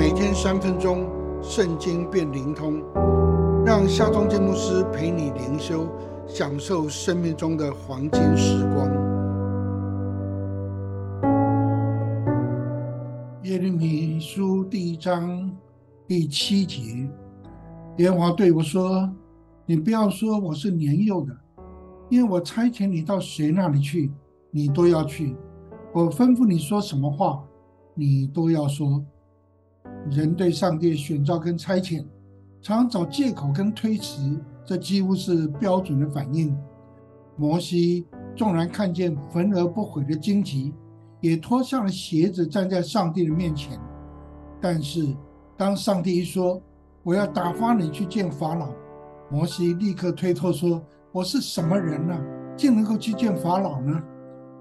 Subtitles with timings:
[0.00, 1.06] 每天三分钟，
[1.42, 2.82] 圣经变灵通，
[3.66, 5.86] 让夏忠建牧师陪你灵修，
[6.26, 8.88] 享受生命中的黄金时光。
[13.42, 15.54] 耶利米书第一章
[16.06, 16.80] 第七节，
[17.98, 19.06] 耶和华对我说
[19.66, 21.36] ：“你不要说我是年幼的，
[22.08, 24.10] 因为我差遣你到谁那里去，
[24.50, 25.36] 你都要去。
[25.92, 27.44] 我吩咐你说什么话。”
[27.92, 29.04] 你都要说，
[30.08, 32.04] 人对上帝选召跟差遣，
[32.62, 36.56] 常找借口跟推辞，这几乎是标准的反应。
[37.36, 38.06] 摩西
[38.36, 40.72] 纵然看见焚而不毁的荆棘，
[41.20, 43.78] 也脱下了鞋子站在上帝的面前。
[44.60, 45.16] 但是
[45.56, 46.60] 当上帝一说
[47.02, 48.70] 我要打发你去见法老，
[49.30, 52.20] 摩西立刻推脱说：“我是什么人呢，
[52.56, 54.02] 竟能够去见法老呢？”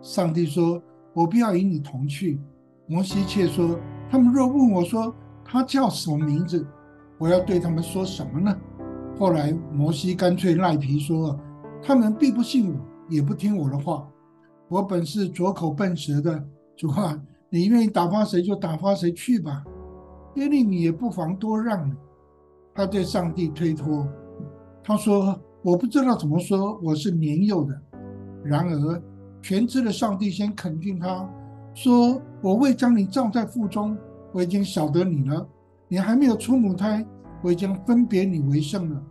[0.00, 2.40] 上帝说：“我不要与你同去。”
[2.88, 3.78] 摩西却说
[4.12, 5.10] ：“他们若问我说
[5.42, 6.66] 他叫什么名字，
[7.16, 8.54] 我要对他们说什么呢？”
[9.18, 11.34] 后来摩西干脆赖皮说
[11.82, 14.06] ：“他们必不信我，也不听我的话。
[14.68, 16.44] 我本是拙口笨舌的，
[16.76, 17.18] 主啊，
[17.48, 19.64] 你愿意打发谁就打发谁去吧。
[20.34, 21.90] 耶利米也不妨多让。”
[22.74, 24.06] 他对上帝推脱，
[24.84, 27.80] 他说：“我不知道怎么说，我是年幼的。”
[28.44, 29.02] 然而
[29.40, 31.26] 全知的上帝先肯定他。
[31.74, 33.96] 说：“我未将你造在腹中，
[34.32, 35.46] 我已经晓得你了。
[35.88, 37.04] 你还没有出母胎，
[37.42, 39.02] 我已经分别你为圣了。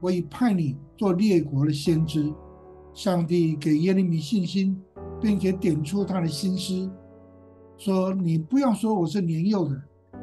[0.00, 2.32] 我已派你做列国的先知。”
[2.92, 4.76] 上帝给耶利米信心，
[5.20, 6.90] 并且点出他的心思，
[7.78, 9.80] 说：“你不要说我是年幼的，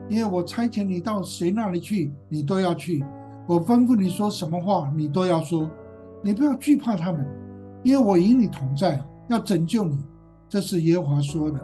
[0.10, 3.04] 因为我差遣你到谁那里去，你都要去。
[3.48, 5.70] 我吩咐你说什么话，你都要说。
[6.22, 7.26] 你不要惧怕他们，
[7.84, 9.98] 因为我与你同在，要拯救你。”
[10.50, 11.60] 这是耶和华说的。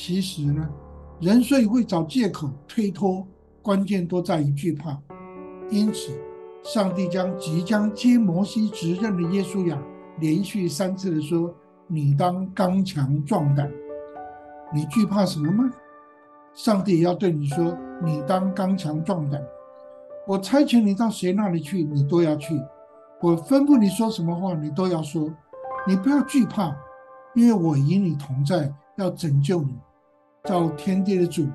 [0.00, 0.64] 其实呢，
[1.20, 3.26] 人所以会找借口推脱，
[3.60, 4.96] 关键都在于惧怕。
[5.70, 6.12] 因此，
[6.62, 9.76] 上帝将即将接摩西执政的耶稣亚
[10.20, 11.52] 连续三次的说
[11.88, 13.68] ：“你当刚强壮胆。”
[14.72, 15.68] 你惧怕什么吗？
[16.54, 19.42] 上帝要对你说：“你当刚强壮胆。”
[20.28, 22.54] 我差遣你到谁那里去，你都要去；
[23.20, 25.28] 我吩咐你说什么话，你都要说。
[25.88, 26.72] 你不要惧怕，
[27.34, 29.76] 因为我与你同在，要拯救你。
[30.48, 31.46] 照天地的主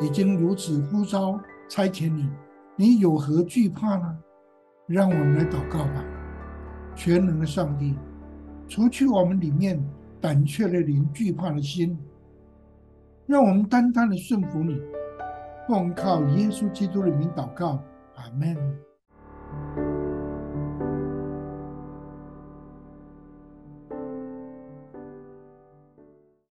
[0.00, 2.28] 已经如此呼召差遣你，
[2.74, 4.18] 你有何惧怕呢？
[4.88, 6.04] 让我们来祷告吧。
[6.96, 7.96] 全能的上帝，
[8.66, 9.80] 除去我们里面
[10.20, 11.96] 胆怯的灵、惧怕的心，
[13.26, 14.76] 让我们单单的顺服你，
[15.68, 17.80] 奉靠耶稣基督的名祷告，
[18.16, 18.56] 阿门。